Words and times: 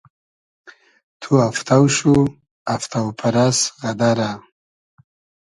تو 1.21 1.29
افتۆ 1.49 1.79
شو, 1.95 2.13
افتۆ 2.75 3.03
پئرئس 3.19 3.59
غئدئرۂ 3.81 4.31